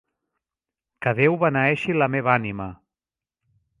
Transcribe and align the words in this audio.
Que 1.05 1.13
Déu 1.19 1.37
beneeixi 1.43 1.99
la 1.99 2.09
meva 2.17 2.33
ànima! 2.39 2.71